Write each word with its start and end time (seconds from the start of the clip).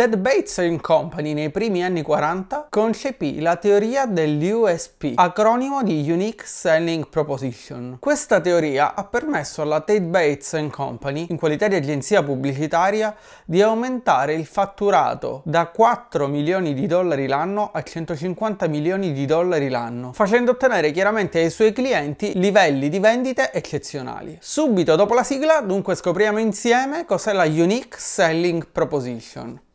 Ted 0.00 0.16
Bates 0.16 0.78
Company 0.80 1.34
nei 1.34 1.50
primi 1.50 1.84
anni 1.84 2.00
40 2.00 2.68
concepì 2.70 3.38
la 3.38 3.56
teoria 3.56 4.06
dell'USP, 4.06 5.12
acronimo 5.16 5.82
di 5.82 6.10
Unique 6.10 6.46
Selling 6.46 7.06
Proposition. 7.06 7.98
Questa 8.00 8.40
teoria 8.40 8.94
ha 8.94 9.04
permesso 9.04 9.60
alla 9.60 9.82
Ted 9.82 10.04
Bates 10.04 10.68
Company, 10.70 11.26
in 11.28 11.36
qualità 11.36 11.68
di 11.68 11.74
agenzia 11.74 12.22
pubblicitaria, 12.22 13.14
di 13.44 13.60
aumentare 13.60 14.32
il 14.32 14.46
fatturato 14.46 15.42
da 15.44 15.66
4 15.66 16.26
milioni 16.28 16.72
di 16.72 16.86
dollari 16.86 17.26
l'anno 17.26 17.68
a 17.70 17.82
150 17.82 18.68
milioni 18.68 19.12
di 19.12 19.26
dollari 19.26 19.68
l'anno, 19.68 20.14
facendo 20.14 20.52
ottenere 20.52 20.92
chiaramente 20.92 21.40
ai 21.40 21.50
suoi 21.50 21.74
clienti 21.74 22.38
livelli 22.38 22.88
di 22.88 23.00
vendite 23.00 23.52
eccezionali. 23.52 24.38
Subito 24.40 24.96
dopo 24.96 25.12
la 25.12 25.24
sigla, 25.24 25.60
dunque, 25.60 25.94
scopriamo 25.94 26.38
insieme 26.38 27.04
cos'è 27.04 27.34
la 27.34 27.44
Unique 27.44 28.00
Selling 28.00 28.66
Proposition. 28.72 29.68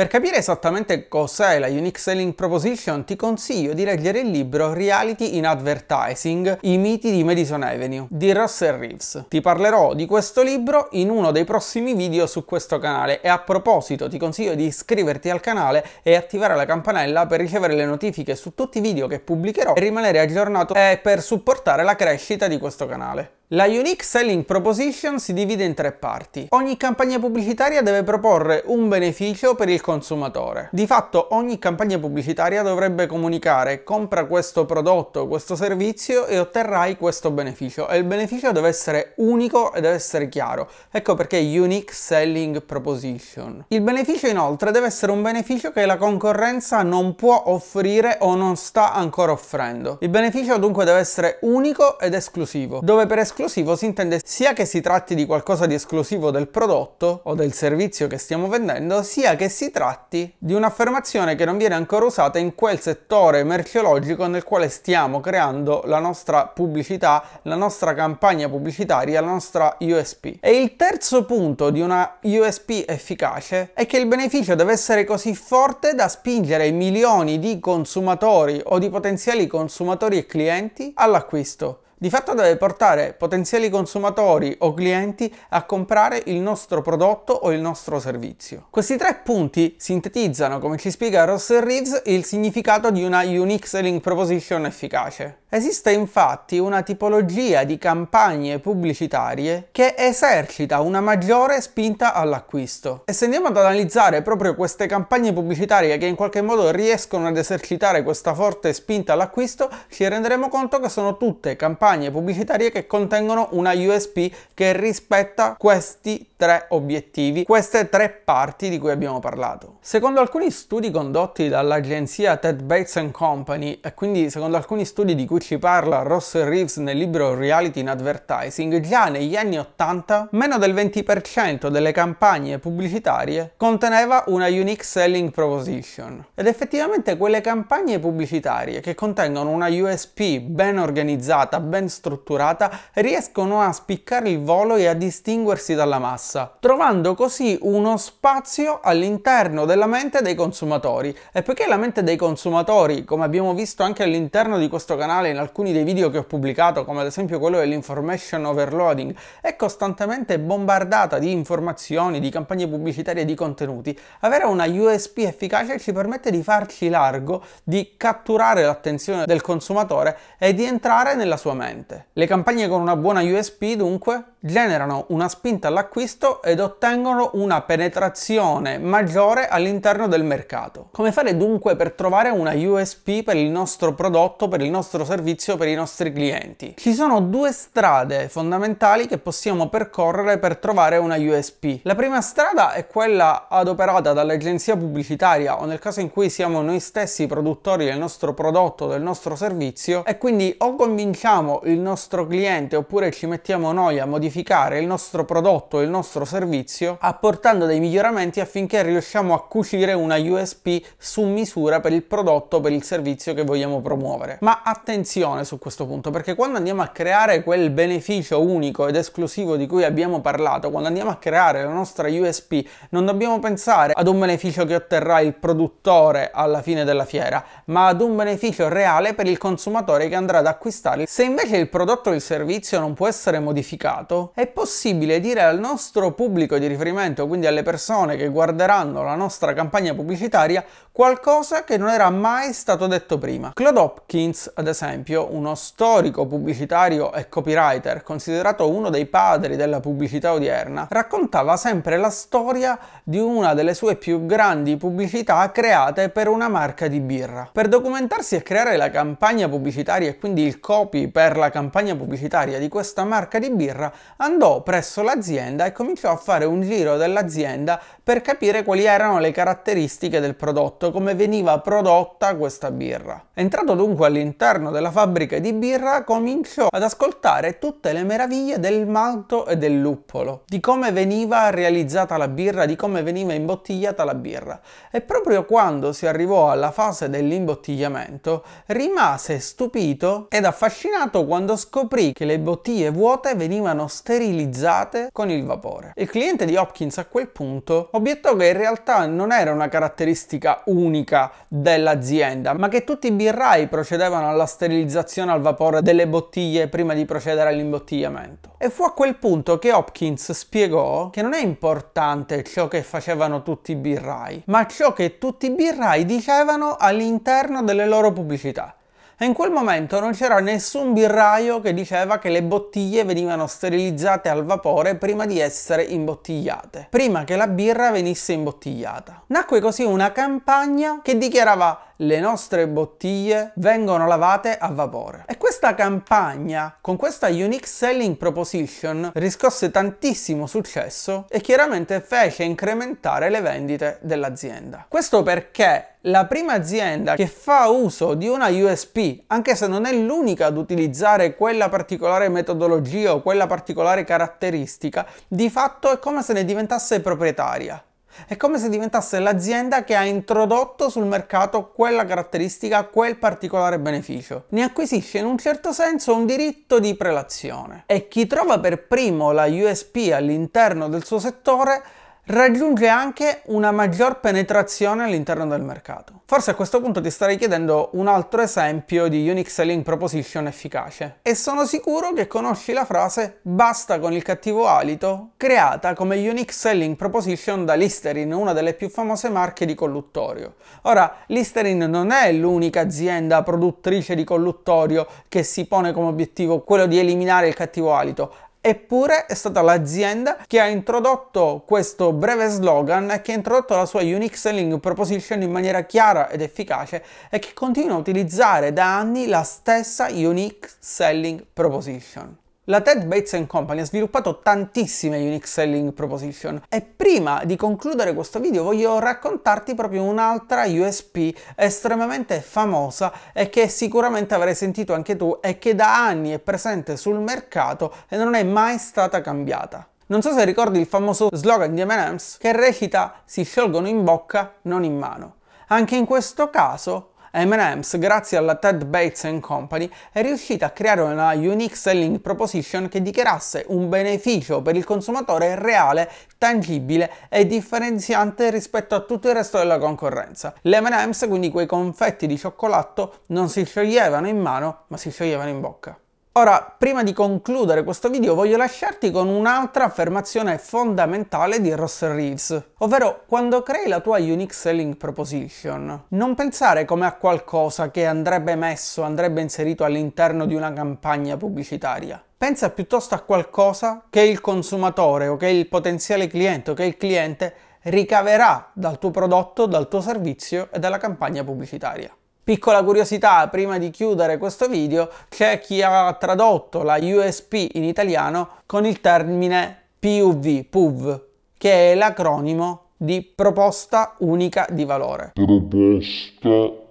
Per 0.00 0.08
capire 0.08 0.36
esattamente 0.36 1.08
cos'è 1.08 1.58
la 1.58 1.66
Unique 1.66 2.00
Selling 2.00 2.32
Proposition 2.32 3.04
ti 3.04 3.16
consiglio 3.16 3.74
di 3.74 3.84
leggere 3.84 4.20
il 4.20 4.30
libro 4.30 4.72
Reality 4.72 5.36
in 5.36 5.46
Advertising, 5.46 6.60
i 6.62 6.78
miti 6.78 7.10
di 7.10 7.22
Madison 7.22 7.62
Avenue 7.62 8.06
di 8.08 8.32
Russell 8.32 8.78
Reeves. 8.78 9.26
Ti 9.28 9.42
parlerò 9.42 9.92
di 9.92 10.06
questo 10.06 10.42
libro 10.42 10.88
in 10.92 11.10
uno 11.10 11.32
dei 11.32 11.44
prossimi 11.44 11.92
video 11.92 12.26
su 12.26 12.46
questo 12.46 12.78
canale 12.78 13.20
e 13.20 13.28
a 13.28 13.40
proposito 13.40 14.08
ti 14.08 14.16
consiglio 14.16 14.54
di 14.54 14.64
iscriverti 14.64 15.28
al 15.28 15.40
canale 15.40 15.84
e 16.02 16.14
attivare 16.14 16.56
la 16.56 16.64
campanella 16.64 17.26
per 17.26 17.40
ricevere 17.40 17.74
le 17.74 17.84
notifiche 17.84 18.36
su 18.36 18.54
tutti 18.54 18.78
i 18.78 18.80
video 18.80 19.06
che 19.06 19.20
pubblicherò 19.20 19.74
e 19.74 19.80
rimanere 19.80 20.20
aggiornato 20.20 20.72
e 20.72 20.98
per 21.02 21.20
supportare 21.20 21.82
la 21.82 21.94
crescita 21.94 22.48
di 22.48 22.56
questo 22.56 22.86
canale. 22.86 23.39
La 23.52 23.64
Unique 23.64 24.04
Selling 24.04 24.44
Proposition 24.44 25.18
si 25.18 25.32
divide 25.32 25.64
in 25.64 25.74
tre 25.74 25.90
parti. 25.90 26.46
Ogni 26.50 26.76
campagna 26.76 27.18
pubblicitaria 27.18 27.82
deve 27.82 28.04
proporre 28.04 28.62
un 28.66 28.88
beneficio 28.88 29.56
per 29.56 29.68
il 29.68 29.80
consumatore. 29.80 30.68
Di 30.70 30.86
fatto 30.86 31.26
ogni 31.32 31.58
campagna 31.58 31.98
pubblicitaria 31.98 32.62
dovrebbe 32.62 33.06
comunicare 33.06 33.82
compra 33.82 34.26
questo 34.26 34.66
prodotto, 34.66 35.26
questo 35.26 35.56
servizio 35.56 36.26
e 36.26 36.38
otterrai 36.38 36.96
questo 36.96 37.32
beneficio 37.32 37.88
e 37.88 37.96
il 37.96 38.04
beneficio 38.04 38.52
deve 38.52 38.68
essere 38.68 39.14
unico 39.16 39.72
e 39.72 39.80
deve 39.80 39.96
essere 39.96 40.28
chiaro. 40.28 40.70
Ecco 40.88 41.16
perché 41.16 41.38
Unique 41.38 41.92
Selling 41.92 42.62
Proposition. 42.62 43.64
Il 43.66 43.80
beneficio 43.80 44.28
inoltre 44.28 44.70
deve 44.70 44.86
essere 44.86 45.10
un 45.10 45.22
beneficio 45.22 45.72
che 45.72 45.86
la 45.86 45.96
concorrenza 45.96 46.84
non 46.84 47.16
può 47.16 47.42
offrire 47.46 48.18
o 48.20 48.36
non 48.36 48.54
sta 48.54 48.92
ancora 48.92 49.32
offrendo. 49.32 49.98
Il 50.02 50.08
beneficio 50.08 50.56
dunque 50.56 50.84
deve 50.84 51.00
essere 51.00 51.38
unico 51.40 51.98
ed 51.98 52.14
esclusivo, 52.14 52.78
dove 52.84 53.06
per 53.06 53.18
esclusivo 53.18 53.38
esclusivo 53.40 53.74
si 53.74 53.86
intende 53.86 54.20
sia 54.22 54.52
che 54.52 54.66
si 54.66 54.82
tratti 54.82 55.14
di 55.14 55.24
qualcosa 55.24 55.64
di 55.64 55.72
esclusivo 55.72 56.30
del 56.30 56.48
prodotto 56.48 57.20
o 57.24 57.34
del 57.34 57.54
servizio 57.54 58.06
che 58.06 58.18
stiamo 58.18 58.48
vendendo, 58.48 59.02
sia 59.02 59.34
che 59.34 59.48
si 59.48 59.70
tratti 59.70 60.30
di 60.36 60.52
un'affermazione 60.52 61.34
che 61.36 61.46
non 61.46 61.56
viene 61.56 61.74
ancora 61.74 62.04
usata 62.04 62.38
in 62.38 62.54
quel 62.54 62.80
settore 62.80 63.42
merceologico 63.42 64.26
nel 64.26 64.44
quale 64.44 64.68
stiamo 64.68 65.20
creando 65.20 65.82
la 65.86 66.00
nostra 66.00 66.48
pubblicità, 66.48 67.24
la 67.42 67.54
nostra 67.54 67.94
campagna 67.94 68.46
pubblicitaria, 68.48 69.22
la 69.22 69.28
nostra 69.28 69.76
USP. 69.80 70.36
E 70.40 70.60
il 70.60 70.76
terzo 70.76 71.24
punto 71.24 71.70
di 71.70 71.80
una 71.80 72.18
USP 72.20 72.84
efficace 72.86 73.70
è 73.72 73.86
che 73.86 73.96
il 73.96 74.06
beneficio 74.06 74.54
deve 74.54 74.72
essere 74.72 75.04
così 75.04 75.34
forte 75.34 75.94
da 75.94 76.08
spingere 76.08 76.70
milioni 76.72 77.38
di 77.38 77.58
consumatori 77.58 78.60
o 78.62 78.78
di 78.78 78.90
potenziali 78.90 79.46
consumatori 79.46 80.18
e 80.18 80.26
clienti 80.26 80.92
all'acquisto 80.94 81.84
di 82.00 82.08
fatto 82.08 82.32
deve 82.32 82.56
portare 82.56 83.12
potenziali 83.12 83.68
consumatori 83.68 84.56
o 84.60 84.72
clienti 84.72 85.30
a 85.50 85.64
comprare 85.64 86.22
il 86.24 86.36
nostro 86.36 86.80
prodotto 86.80 87.34
o 87.34 87.52
il 87.52 87.60
nostro 87.60 88.00
servizio. 88.00 88.68
Questi 88.70 88.96
tre 88.96 89.20
punti 89.22 89.74
sintetizzano, 89.76 90.60
come 90.60 90.78
ci 90.78 90.90
spiega 90.90 91.26
Russell 91.26 91.62
Reeves, 91.62 92.00
il 92.06 92.24
significato 92.24 92.90
di 92.90 93.04
una 93.04 93.20
unique 93.20 93.68
selling 93.68 94.00
proposition 94.00 94.64
efficace. 94.64 95.39
Esiste 95.52 95.90
infatti 95.90 96.58
una 96.58 96.82
tipologia 96.82 97.64
di 97.64 97.76
campagne 97.76 98.60
pubblicitarie 98.60 99.66
che 99.72 99.96
esercita 99.98 100.78
una 100.80 101.00
maggiore 101.00 101.60
spinta 101.60 102.14
all'acquisto. 102.14 103.02
E 103.04 103.12
se 103.12 103.24
andiamo 103.24 103.48
ad 103.48 103.56
analizzare 103.56 104.22
proprio 104.22 104.54
queste 104.54 104.86
campagne 104.86 105.32
pubblicitarie 105.32 105.98
che 105.98 106.06
in 106.06 106.14
qualche 106.14 106.40
modo 106.40 106.70
riescono 106.70 107.26
ad 107.26 107.36
esercitare 107.36 108.04
questa 108.04 108.32
forte 108.32 108.72
spinta 108.72 109.14
all'acquisto, 109.14 109.68
ci 109.88 110.06
renderemo 110.06 110.48
conto 110.48 110.78
che 110.78 110.88
sono 110.88 111.16
tutte 111.16 111.56
campagne 111.56 112.12
pubblicitarie 112.12 112.70
che 112.70 112.86
contengono 112.86 113.48
una 113.50 113.72
USP 113.72 114.32
che 114.54 114.72
rispetta 114.72 115.56
questi 115.58 116.28
tre 116.36 116.66
obiettivi, 116.68 117.42
queste 117.42 117.88
tre 117.88 118.08
parti 118.08 118.68
di 118.68 118.78
cui 118.78 118.92
abbiamo 118.92 119.18
parlato. 119.18 119.78
Secondo 119.80 120.20
alcuni 120.20 120.52
studi 120.52 120.92
condotti 120.92 121.48
dall'agenzia 121.48 122.36
Ted 122.36 122.62
Bates 122.62 123.08
Company 123.10 123.80
e 123.82 123.94
quindi 123.94 124.30
secondo 124.30 124.56
alcuni 124.56 124.84
studi 124.84 125.16
di 125.16 125.26
cui 125.26 125.39
ci 125.40 125.58
parla 125.58 126.02
Ross 126.02 126.34
Reeves 126.34 126.76
nel 126.76 126.96
libro 126.96 127.34
Reality 127.34 127.80
in 127.80 127.88
Advertising, 127.88 128.80
già 128.80 129.06
negli 129.06 129.36
anni 129.36 129.58
80 129.58 130.28
meno 130.32 130.58
del 130.58 130.74
20% 130.74 131.68
delle 131.68 131.92
campagne 131.92 132.58
pubblicitarie 132.58 133.54
conteneva 133.56 134.24
una 134.26 134.46
unique 134.46 134.84
selling 134.84 135.30
proposition. 135.30 136.24
Ed 136.34 136.46
effettivamente 136.46 137.16
quelle 137.16 137.40
campagne 137.40 137.98
pubblicitarie 137.98 138.80
che 138.80 138.94
contengono 138.94 139.50
una 139.50 139.68
USP 139.68 140.40
ben 140.40 140.78
organizzata, 140.78 141.60
ben 141.60 141.88
strutturata, 141.88 142.70
riescono 142.94 143.62
a 143.62 143.72
spiccare 143.72 144.28
il 144.28 144.42
volo 144.42 144.76
e 144.76 144.86
a 144.86 144.94
distinguersi 144.94 145.74
dalla 145.74 145.98
massa, 145.98 146.56
trovando 146.60 147.14
così 147.14 147.58
uno 147.62 147.96
spazio 147.96 148.80
all'interno 148.82 149.64
della 149.64 149.86
mente 149.86 150.20
dei 150.22 150.34
consumatori. 150.34 151.16
E 151.32 151.42
poiché 151.42 151.66
la 151.66 151.76
mente 151.76 152.02
dei 152.02 152.16
consumatori, 152.16 153.04
come 153.04 153.24
abbiamo 153.24 153.54
visto 153.54 153.82
anche 153.82 154.02
all'interno 154.02 154.58
di 154.58 154.68
questo 154.68 154.96
canale 154.96 155.29
in 155.30 155.38
alcuni 155.38 155.72
dei 155.72 155.84
video 155.84 156.10
che 156.10 156.18
ho 156.18 156.24
pubblicato, 156.24 156.84
come 156.84 157.00
ad 157.00 157.06
esempio 157.06 157.38
quello 157.38 157.58
dell'information 157.58 158.44
overloading, 158.44 159.14
è 159.40 159.56
costantemente 159.56 160.38
bombardata 160.38 161.18
di 161.18 161.30
informazioni, 161.32 162.20
di 162.20 162.30
campagne 162.30 162.68
pubblicitarie, 162.68 163.24
di 163.24 163.34
contenuti. 163.34 163.98
Avere 164.20 164.44
una 164.44 164.66
USP 164.66 165.18
efficace 165.18 165.78
ci 165.78 165.92
permette 165.92 166.30
di 166.30 166.42
farci 166.42 166.88
largo, 166.88 167.42
di 167.62 167.94
catturare 167.96 168.64
l'attenzione 168.64 169.24
del 169.26 169.40
consumatore 169.40 170.16
e 170.38 170.54
di 170.54 170.64
entrare 170.64 171.14
nella 171.14 171.36
sua 171.36 171.54
mente. 171.54 172.06
Le 172.12 172.26
campagne 172.26 172.68
con 172.68 172.80
una 172.80 172.96
buona 172.96 173.22
USP 173.22 173.74
dunque 173.74 174.24
generano 174.40 175.04
una 175.08 175.28
spinta 175.28 175.68
all'acquisto 175.68 176.42
ed 176.42 176.60
ottengono 176.60 177.30
una 177.34 177.60
penetrazione 177.60 178.78
maggiore 178.78 179.48
all'interno 179.48 180.08
del 180.08 180.24
mercato. 180.24 180.88
Come 180.92 181.12
fare 181.12 181.36
dunque 181.36 181.76
per 181.76 181.92
trovare 181.92 182.30
una 182.30 182.54
USP 182.54 183.22
per 183.22 183.36
il 183.36 183.50
nostro 183.50 183.92
prodotto, 183.92 184.48
per 184.48 184.62
il 184.62 184.70
nostro 184.70 185.04
servizio, 185.04 185.56
per 185.56 185.68
i 185.68 185.74
nostri 185.74 186.10
clienti? 186.10 186.74
Ci 186.78 186.94
sono 186.94 187.20
due 187.20 187.52
strade 187.52 188.28
fondamentali 188.28 189.06
che 189.06 189.18
possiamo 189.18 189.68
percorrere 189.68 190.38
per 190.38 190.56
trovare 190.56 190.96
una 190.96 191.16
USP. 191.16 191.80
La 191.82 191.94
prima 191.94 192.22
strada 192.22 192.72
è 192.72 192.86
quella 192.86 193.46
adoperata 193.48 194.14
dall'agenzia 194.14 194.76
pubblicitaria 194.76 195.60
o 195.60 195.66
nel 195.66 195.78
caso 195.78 196.00
in 196.00 196.10
cui 196.10 196.30
siamo 196.30 196.62
noi 196.62 196.80
stessi 196.80 197.26
produttori 197.26 197.84
del 197.84 197.98
nostro 197.98 198.32
prodotto, 198.32 198.86
del 198.86 199.02
nostro 199.02 199.36
servizio 199.36 200.02
e 200.06 200.16
quindi 200.16 200.54
o 200.58 200.74
convinciamo 200.74 201.60
il 201.64 201.78
nostro 201.78 202.26
cliente 202.26 202.76
oppure 202.76 203.10
ci 203.10 203.26
mettiamo 203.26 203.72
noi 203.72 203.98
a 203.98 204.06
modificare 204.06 204.28
modificare 204.30 204.78
il 204.78 204.86
nostro 204.86 205.24
prodotto, 205.24 205.80
il 205.80 205.88
nostro 205.88 206.24
servizio, 206.24 206.96
apportando 207.00 207.66
dei 207.66 207.80
miglioramenti 207.80 208.38
affinché 208.38 208.82
riusciamo 208.82 209.34
a 209.34 209.44
cucire 209.46 209.92
una 209.92 210.16
USP 210.16 210.80
su 210.96 211.24
misura 211.24 211.80
per 211.80 211.92
il 211.92 212.04
prodotto, 212.04 212.60
per 212.60 212.70
il 212.70 212.84
servizio 212.84 213.34
che 213.34 213.42
vogliamo 213.42 213.80
promuovere. 213.80 214.38
Ma 214.40 214.62
attenzione 214.64 215.44
su 215.44 215.58
questo 215.58 215.84
punto, 215.84 216.10
perché 216.10 216.36
quando 216.36 216.58
andiamo 216.58 216.82
a 216.82 216.88
creare 216.88 217.42
quel 217.42 217.70
beneficio 217.70 218.40
unico 218.40 218.86
ed 218.86 218.94
esclusivo 218.94 219.56
di 219.56 219.66
cui 219.66 219.82
abbiamo 219.82 220.20
parlato, 220.20 220.70
quando 220.70 220.88
andiamo 220.88 221.10
a 221.10 221.16
creare 221.16 221.64
la 221.64 221.72
nostra 221.72 222.08
USP, 222.08 222.64
non 222.90 223.04
dobbiamo 223.04 223.40
pensare 223.40 223.92
ad 223.94 224.06
un 224.06 224.20
beneficio 224.20 224.64
che 224.64 224.76
otterrà 224.76 225.20
il 225.20 225.34
produttore 225.34 226.30
alla 226.32 226.62
fine 226.62 226.84
della 226.84 227.04
fiera, 227.04 227.44
ma 227.66 227.88
ad 227.88 228.00
un 228.00 228.14
beneficio 228.14 228.68
reale 228.68 229.14
per 229.14 229.26
il 229.26 229.38
consumatore 229.38 230.08
che 230.08 230.14
andrà 230.14 230.38
ad 230.38 230.46
acquistare. 230.46 231.06
Se 231.06 231.24
invece 231.24 231.56
il 231.56 231.68
prodotto 231.68 232.10
o 232.10 232.14
il 232.14 232.20
servizio 232.20 232.78
non 232.78 232.94
può 232.94 233.08
essere 233.08 233.40
modificato, 233.40 234.19
è 234.34 234.46
possibile 234.46 235.20
dire 235.20 235.42
al 235.42 235.58
nostro 235.58 236.12
pubblico 236.12 236.58
di 236.58 236.66
riferimento, 236.66 237.26
quindi 237.26 237.46
alle 237.46 237.62
persone 237.62 238.16
che 238.16 238.28
guarderanno 238.28 239.02
la 239.02 239.14
nostra 239.14 239.52
campagna 239.52 239.94
pubblicitaria, 239.94 240.64
qualcosa 240.92 241.64
che 241.64 241.76
non 241.76 241.88
era 241.88 242.10
mai 242.10 242.52
stato 242.52 242.86
detto 242.86 243.16
prima. 243.18 243.52
Claude 243.54 243.78
Hopkins, 243.78 244.50
ad 244.54 244.66
esempio, 244.66 245.32
uno 245.32 245.54
storico 245.54 246.26
pubblicitario 246.26 247.12
e 247.12 247.28
copywriter, 247.28 248.02
considerato 248.02 248.68
uno 248.68 248.90
dei 248.90 249.06
padri 249.06 249.56
della 249.56 249.80
pubblicità 249.80 250.32
odierna, 250.32 250.88
raccontava 250.90 251.56
sempre 251.56 251.96
la 251.96 252.10
storia 252.10 252.78
di 253.02 253.18
una 253.18 253.54
delle 253.54 253.74
sue 253.74 253.96
più 253.96 254.26
grandi 254.26 254.76
pubblicità 254.76 255.50
create 255.50 256.08
per 256.10 256.28
una 256.28 256.48
marca 256.48 256.86
di 256.88 257.00
birra. 257.00 257.48
Per 257.50 257.68
documentarsi 257.68 258.36
e 258.36 258.42
creare 258.42 258.76
la 258.76 258.90
campagna 258.90 259.48
pubblicitaria 259.48 260.08
e 260.08 260.18
quindi 260.18 260.42
il 260.42 260.60
copy 260.60 261.08
per 261.08 261.36
la 261.36 261.50
campagna 261.50 261.94
pubblicitaria 261.94 262.58
di 262.58 262.68
questa 262.68 263.04
marca 263.04 263.38
di 263.38 263.50
birra, 263.50 263.92
andò 264.16 264.62
presso 264.62 265.02
l'azienda 265.02 265.64
e 265.64 265.72
cominciò 265.72 266.10
a 266.10 266.16
fare 266.16 266.44
un 266.44 266.60
giro 266.62 266.96
dell'azienda 266.96 267.80
per 268.02 268.22
capire 268.22 268.64
quali 268.64 268.84
erano 268.84 269.18
le 269.18 269.30
caratteristiche 269.30 270.20
del 270.20 270.34
prodotto, 270.34 270.90
come 270.90 271.14
veniva 271.14 271.58
prodotta 271.60 272.34
questa 272.36 272.70
birra. 272.70 273.26
Entrato 273.34 273.74
dunque 273.74 274.06
all'interno 274.06 274.70
della 274.70 274.90
fabbrica 274.90 275.38
di 275.38 275.52
birra, 275.52 276.04
cominciò 276.04 276.66
ad 276.70 276.82
ascoltare 276.82 277.58
tutte 277.58 277.92
le 277.92 278.02
meraviglie 278.02 278.58
del 278.58 278.86
malto 278.86 279.46
e 279.46 279.56
del 279.56 279.80
luppolo, 279.80 280.42
di 280.46 280.60
come 280.60 280.92
veniva 280.92 281.50
realizzata 281.50 282.16
la 282.16 282.28
birra, 282.28 282.66
di 282.66 282.76
come 282.76 283.02
veniva 283.02 283.32
imbottigliata 283.32 284.04
la 284.04 284.14
birra. 284.14 284.60
E 284.90 285.00
proprio 285.00 285.44
quando 285.44 285.92
si 285.92 286.06
arrivò 286.06 286.50
alla 286.50 286.70
fase 286.70 287.08
dell'imbottigliamento, 287.08 288.44
rimase 288.66 289.38
stupito 289.38 290.26
ed 290.30 290.44
affascinato 290.44 291.24
quando 291.24 291.56
scoprì 291.56 292.12
che 292.12 292.24
le 292.24 292.38
bottiglie 292.38 292.90
vuote 292.90 293.34
venivano 293.34 293.88
sterilizzate 294.00 295.10
con 295.12 295.28
il 295.28 295.44
vapore. 295.44 295.92
Il 295.96 296.08
cliente 296.08 296.46
di 296.46 296.56
Hopkins 296.56 296.96
a 296.96 297.04
quel 297.04 297.28
punto 297.28 297.90
obiettò 297.92 298.34
che 298.34 298.48
in 298.48 298.56
realtà 298.56 299.04
non 299.04 299.30
era 299.30 299.52
una 299.52 299.68
caratteristica 299.68 300.62
unica 300.66 301.30
dell'azienda, 301.48 302.54
ma 302.54 302.68
che 302.68 302.84
tutti 302.84 303.08
i 303.08 303.12
birrai 303.12 303.66
procedevano 303.66 304.26
alla 304.26 304.46
sterilizzazione 304.46 305.32
al 305.32 305.42
vapore 305.42 305.82
delle 305.82 306.08
bottiglie 306.08 306.68
prima 306.68 306.94
di 306.94 307.04
procedere 307.04 307.50
all'imbottigliamento. 307.50 308.54
E 308.56 308.70
fu 308.70 308.84
a 308.84 308.94
quel 308.94 309.16
punto 309.16 309.58
che 309.58 309.70
Hopkins 309.70 310.32
spiegò 310.32 311.10
che 311.10 311.20
non 311.20 311.34
è 311.34 311.42
importante 311.42 312.42
ciò 312.42 312.68
che 312.68 312.82
facevano 312.82 313.42
tutti 313.42 313.72
i 313.72 313.76
birrai, 313.76 314.44
ma 314.46 314.66
ciò 314.66 314.94
che 314.94 315.18
tutti 315.18 315.46
i 315.46 315.50
birrai 315.50 316.06
dicevano 316.06 316.76
all'interno 316.78 317.62
delle 317.62 317.86
loro 317.86 318.12
pubblicità. 318.12 318.76
E 319.22 319.26
in 319.26 319.34
quel 319.34 319.50
momento 319.50 320.00
non 320.00 320.12
c'era 320.12 320.40
nessun 320.40 320.94
birraio 320.94 321.60
che 321.60 321.74
diceva 321.74 322.18
che 322.18 322.30
le 322.30 322.42
bottiglie 322.42 323.04
venivano 323.04 323.46
sterilizzate 323.46 324.30
al 324.30 324.46
vapore 324.46 324.94
prima 324.94 325.26
di 325.26 325.38
essere 325.38 325.82
imbottigliate, 325.82 326.86
prima 326.88 327.24
che 327.24 327.36
la 327.36 327.46
birra 327.46 327.90
venisse 327.90 328.32
imbottigliata. 328.32 329.24
Nacque 329.26 329.60
così 329.60 329.84
una 329.84 330.10
campagna 330.12 331.00
che 331.02 331.18
dichiarava 331.18 331.90
le 332.00 332.18
nostre 332.18 332.66
bottiglie 332.66 333.52
vengono 333.56 334.06
lavate 334.06 334.56
a 334.56 334.68
vapore. 334.68 335.24
E 335.26 335.36
questa 335.36 335.74
campagna, 335.74 336.76
con 336.80 336.96
questa 336.96 337.28
unique 337.28 337.66
selling 337.66 338.16
proposition, 338.16 339.10
riscosse 339.14 339.70
tantissimo 339.70 340.46
successo 340.46 341.26
e 341.28 341.40
chiaramente 341.40 342.00
fece 342.00 342.44
incrementare 342.44 343.28
le 343.28 343.42
vendite 343.42 343.98
dell'azienda. 344.00 344.86
Questo 344.88 345.22
perché 345.22 345.96
la 346.04 346.24
prima 346.24 346.54
azienda 346.54 347.14
che 347.14 347.26
fa 347.26 347.68
uso 347.68 348.14
di 348.14 348.26
una 348.26 348.48
USP, 348.48 349.09
anche 349.28 349.54
se 349.54 349.66
non 349.66 349.84
è 349.86 349.92
l'unica 349.92 350.46
ad 350.46 350.56
utilizzare 350.56 351.34
quella 351.34 351.68
particolare 351.68 352.28
metodologia 352.28 353.14
o 353.14 353.22
quella 353.22 353.46
particolare 353.46 354.04
caratteristica, 354.04 355.06
di 355.26 355.48
fatto 355.48 355.92
è 355.92 355.98
come 355.98 356.22
se 356.22 356.32
ne 356.32 356.44
diventasse 356.44 357.00
proprietaria. 357.00 357.82
È 358.26 358.36
come 358.36 358.58
se 358.58 358.68
diventasse 358.68 359.18
l'azienda 359.20 359.84
che 359.84 359.94
ha 359.94 360.04
introdotto 360.04 360.88
sul 360.88 361.06
mercato 361.06 361.70
quella 361.70 362.04
caratteristica, 362.04 362.84
quel 362.84 363.16
particolare 363.16 363.78
beneficio. 363.78 364.44
Ne 364.48 364.64
acquisisce 364.64 365.18
in 365.18 365.26
un 365.26 365.38
certo 365.38 365.72
senso 365.72 366.14
un 366.14 366.26
diritto 366.26 366.80
di 366.80 366.94
prelazione. 366.96 367.84
E 367.86 368.08
chi 368.08 368.26
trova 368.26 368.58
per 368.58 368.86
primo 368.86 369.32
la 369.32 369.46
USP 369.46 370.10
all'interno 370.12 370.88
del 370.88 371.04
suo 371.04 371.18
settore 371.18 371.82
raggiunge 372.26 372.86
anche 372.86 373.42
una 373.46 373.72
maggior 373.72 374.20
penetrazione 374.20 375.04
all'interno 375.04 375.46
del 375.46 375.62
mercato. 375.62 376.20
Forse 376.26 376.52
a 376.52 376.54
questo 376.54 376.80
punto 376.80 377.00
ti 377.00 377.10
starei 377.10 377.36
chiedendo 377.36 377.90
un 377.94 378.06
altro 378.06 378.40
esempio 378.40 379.08
di 379.08 379.28
Unique 379.28 379.50
Selling 379.50 379.82
Proposition 379.82 380.46
efficace 380.46 381.18
e 381.22 381.34
sono 381.34 381.66
sicuro 381.66 382.12
che 382.12 382.28
conosci 382.28 382.72
la 382.72 382.84
frase 382.84 383.38
basta 383.42 383.98
con 383.98 384.12
il 384.12 384.22
cattivo 384.22 384.68
alito, 384.68 385.30
creata 385.36 385.94
come 385.94 386.16
Unique 386.28 386.52
Selling 386.52 386.94
Proposition 386.94 387.64
da 387.64 387.74
Listerin, 387.74 388.32
una 388.32 388.52
delle 388.52 388.74
più 388.74 388.88
famose 388.88 389.28
marche 389.28 389.66
di 389.66 389.74
colluttorio. 389.74 390.54
Ora, 390.82 391.16
Listerin 391.26 391.78
non 391.78 392.12
è 392.12 392.30
l'unica 392.32 392.80
azienda 392.80 393.42
produttrice 393.42 394.14
di 394.14 394.22
colluttorio 394.22 395.06
che 395.28 395.42
si 395.42 395.66
pone 395.66 395.92
come 395.92 396.06
obiettivo 396.06 396.60
quello 396.60 396.86
di 396.86 396.98
eliminare 396.98 397.48
il 397.48 397.54
cattivo 397.54 397.92
alito, 397.94 398.32
Eppure 398.62 399.24
è 399.24 399.32
stata 399.32 399.62
l'azienda 399.62 400.36
che 400.46 400.60
ha 400.60 400.66
introdotto 400.66 401.62
questo 401.66 402.12
breve 402.12 402.48
slogan 402.48 403.10
e 403.10 403.22
che 403.22 403.32
ha 403.32 403.36
introdotto 403.36 403.74
la 403.74 403.86
sua 403.86 404.02
unique 404.02 404.36
selling 404.36 404.78
proposition 404.80 405.40
in 405.40 405.50
maniera 405.50 405.84
chiara 405.84 406.28
ed 406.28 406.42
efficace 406.42 407.02
e 407.30 407.38
che 407.38 407.54
continua 407.54 407.94
a 407.94 407.98
utilizzare 407.98 408.74
da 408.74 408.98
anni 408.98 409.28
la 409.28 409.44
stessa 409.44 410.08
unique 410.10 410.68
selling 410.78 411.42
proposition. 411.54 412.39
La 412.70 412.82
Ted 412.82 413.04
Bates 413.06 413.36
Company 413.48 413.80
ha 413.80 413.84
sviluppato 413.84 414.38
tantissime 414.44 415.18
unique 415.18 415.48
selling 415.48 415.92
proposition 415.92 416.62
e 416.68 416.80
prima 416.82 417.42
di 417.44 417.56
concludere 417.56 418.14
questo 418.14 418.38
video 418.38 418.62
voglio 418.62 419.00
raccontarti 419.00 419.74
proprio 419.74 420.04
un'altra 420.04 420.66
USP 420.66 421.36
estremamente 421.56 422.40
famosa 422.40 423.12
e 423.32 423.50
che 423.50 423.66
sicuramente 423.66 424.34
avrai 424.34 424.54
sentito 424.54 424.94
anche 424.94 425.16
tu 425.16 425.36
e 425.42 425.58
che 425.58 425.74
da 425.74 426.06
anni 426.06 426.30
è 426.30 426.38
presente 426.38 426.96
sul 426.96 427.18
mercato 427.18 427.92
e 428.08 428.16
non 428.16 428.34
è 428.34 428.44
mai 428.44 428.78
stata 428.78 429.20
cambiata. 429.20 429.88
Non 430.06 430.22
so 430.22 430.32
se 430.32 430.44
ricordi 430.44 430.78
il 430.78 430.86
famoso 430.86 431.28
slogan 431.32 431.74
di 431.74 431.84
M&M's 431.84 432.36
che 432.38 432.52
recita 432.52 433.22
si 433.24 433.42
sciolgono 433.42 433.88
in 433.88 434.04
bocca, 434.04 434.52
non 434.62 434.84
in 434.84 434.96
mano. 434.96 435.38
Anche 435.72 435.96
in 435.96 436.04
questo 436.04 436.50
caso 436.50 437.09
M&M's, 437.32 437.96
grazie 437.98 438.38
alla 438.38 438.56
Ted 438.56 438.84
Bates 438.86 439.38
Company, 439.40 439.88
è 440.10 440.20
riuscita 440.20 440.66
a 440.66 440.70
creare 440.70 441.02
una 441.02 441.32
unique 441.34 441.76
selling 441.76 442.18
proposition 442.18 442.88
che 442.88 443.00
dichiarasse 443.00 443.66
un 443.68 443.88
beneficio 443.88 444.62
per 444.62 444.74
il 444.74 444.84
consumatore 444.84 445.54
reale, 445.54 446.10
tangibile 446.38 447.08
e 447.28 447.46
differenziante 447.46 448.50
rispetto 448.50 448.96
a 448.96 449.00
tutto 449.00 449.28
il 449.28 449.34
resto 449.34 449.58
della 449.58 449.78
concorrenza. 449.78 450.54
Le 450.62 450.80
M&M's, 450.80 451.26
quindi 451.28 451.50
quei 451.50 451.66
confetti 451.66 452.26
di 452.26 452.36
cioccolato, 452.36 453.20
non 453.26 453.48
si 453.48 453.64
scioglievano 453.64 454.26
in 454.26 454.40
mano, 454.40 454.84
ma 454.88 454.96
si 454.96 455.12
scioglievano 455.12 455.50
in 455.50 455.60
bocca. 455.60 455.99
Ora, 456.34 456.76
prima 456.78 457.02
di 457.02 457.12
concludere 457.12 457.82
questo 457.82 458.08
video, 458.08 458.36
voglio 458.36 458.56
lasciarti 458.56 459.10
con 459.10 459.26
un'altra 459.26 459.86
affermazione 459.86 460.58
fondamentale 460.58 461.60
di 461.60 461.72
Ross 461.74 462.02
Reeves, 462.02 462.66
ovvero 462.78 463.24
quando 463.26 463.64
crei 463.64 463.88
la 463.88 463.98
tua 463.98 464.18
unique 464.18 464.54
selling 464.54 464.96
proposition, 464.96 466.04
non 466.10 466.36
pensare 466.36 466.84
come 466.84 467.06
a 467.06 467.14
qualcosa 467.14 467.90
che 467.90 468.06
andrebbe 468.06 468.54
messo, 468.54 469.02
andrebbe 469.02 469.40
inserito 469.40 469.82
all'interno 469.82 470.46
di 470.46 470.54
una 470.54 470.72
campagna 470.72 471.36
pubblicitaria. 471.36 472.22
Pensa 472.36 472.70
piuttosto 472.70 473.16
a 473.16 473.22
qualcosa 473.22 474.04
che 474.08 474.22
il 474.22 474.40
consumatore 474.40 475.26
o 475.26 475.36
che 475.36 475.48
il 475.48 475.66
potenziale 475.66 476.28
cliente 476.28 476.70
o 476.70 476.74
che 476.74 476.84
il 476.84 476.96
cliente 476.96 477.54
ricaverà 477.82 478.70
dal 478.72 479.00
tuo 479.00 479.10
prodotto, 479.10 479.66
dal 479.66 479.88
tuo 479.88 480.00
servizio 480.00 480.68
e 480.70 480.78
dalla 480.78 480.98
campagna 480.98 481.42
pubblicitaria. 481.42 482.14
Piccola 482.50 482.82
curiosità, 482.82 483.46
prima 483.46 483.78
di 483.78 483.90
chiudere 483.90 484.36
questo 484.36 484.66
video, 484.66 485.08
c'è 485.28 485.60
chi 485.60 485.82
ha 485.82 486.12
tradotto 486.14 486.82
la 486.82 486.98
USP 487.00 487.52
in 487.74 487.84
italiano 487.84 488.48
con 488.66 488.84
il 488.84 489.00
termine 489.00 489.82
PUV, 490.00 490.64
PUV, 490.64 491.22
che 491.56 491.92
è 491.92 491.94
l'acronimo 491.94 492.86
di 492.96 493.22
proposta 493.22 494.16
unica 494.18 494.66
di 494.68 494.84
valore. 494.84 495.30
Proposta 495.32 496.48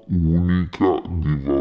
unica 0.07 1.01
di 1.05 1.39
valore. 1.43 1.58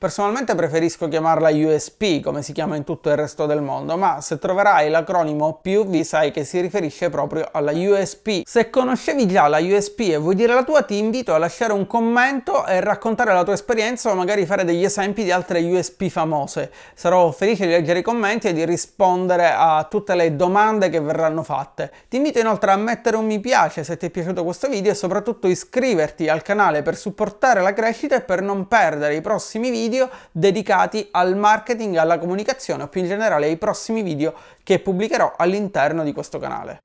Personalmente 0.00 0.54
preferisco 0.54 1.08
chiamarla 1.08 1.50
USP, 1.50 2.22
come 2.22 2.40
si 2.40 2.54
chiama 2.54 2.74
in 2.74 2.84
tutto 2.84 3.10
il 3.10 3.16
resto 3.16 3.44
del 3.44 3.60
mondo, 3.60 3.98
ma 3.98 4.22
se 4.22 4.38
troverai 4.38 4.88
l'acronimo 4.88 5.60
PUV 5.62 6.00
sai 6.00 6.30
che 6.30 6.42
si 6.44 6.58
riferisce 6.58 7.10
proprio 7.10 7.46
alla 7.52 7.72
USP. 7.72 8.40
Se 8.46 8.70
conoscevi 8.70 9.28
già 9.28 9.46
la 9.46 9.58
USP 9.58 10.00
e 10.12 10.16
vuoi 10.16 10.36
dire 10.36 10.54
la 10.54 10.64
tua, 10.64 10.84
ti 10.84 10.96
invito 10.96 11.34
a 11.34 11.38
lasciare 11.38 11.74
un 11.74 11.86
commento 11.86 12.64
e 12.64 12.80
raccontare 12.80 13.34
la 13.34 13.44
tua 13.44 13.52
esperienza 13.52 14.10
o 14.10 14.14
magari 14.14 14.46
fare 14.46 14.64
degli 14.64 14.82
esempi 14.82 15.22
di 15.22 15.30
altre 15.32 15.60
USP 15.60 16.08
famose. 16.08 16.72
Sarò 16.94 17.30
felice 17.30 17.66
di 17.66 17.72
leggere 17.72 17.98
i 17.98 18.02
commenti 18.02 18.48
e 18.48 18.54
di 18.54 18.64
rispondere 18.64 19.52
a 19.54 19.86
tutte 19.86 20.14
le 20.14 20.34
domande 20.34 20.88
che 20.88 21.02
verranno 21.02 21.42
fatte. 21.42 21.92
Ti 22.08 22.16
invito 22.16 22.38
inoltre 22.38 22.70
a 22.70 22.76
mettere 22.76 23.18
un 23.18 23.26
mi 23.26 23.38
piace 23.38 23.84
se 23.84 23.98
ti 23.98 24.06
è 24.06 24.10
piaciuto 24.10 24.44
questo 24.44 24.66
video 24.66 24.92
e 24.92 24.94
soprattutto 24.94 25.46
iscriverti 25.46 26.30
al 26.30 26.40
canale 26.40 26.80
per 26.80 26.96
supportare 26.96 27.60
la 27.60 27.74
crescita 27.74 28.16
e 28.16 28.22
per 28.22 28.40
non 28.40 28.66
perdere 28.66 29.14
i 29.14 29.20
prossimi 29.20 29.68
video 29.68 29.88
video 29.90 30.08
dedicati 30.30 31.08
al 31.10 31.36
marketing, 31.36 31.96
alla 31.96 32.18
comunicazione 32.18 32.84
o 32.84 32.88
più 32.88 33.00
in 33.00 33.08
generale 33.08 33.46
ai 33.46 33.56
prossimi 33.56 34.02
video 34.02 34.32
che 34.62 34.78
pubblicherò 34.78 35.34
all'interno 35.36 36.04
di 36.04 36.12
questo 36.12 36.38
canale. 36.38 36.82